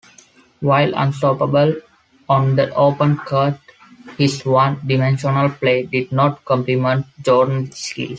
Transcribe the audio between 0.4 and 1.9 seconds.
While unstoppable